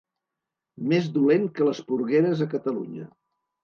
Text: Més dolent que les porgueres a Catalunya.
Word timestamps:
Més 0.93 1.11
dolent 1.19 1.47
que 1.59 1.69
les 1.71 1.85
porgueres 1.93 2.45
a 2.45 2.53
Catalunya. 2.59 3.11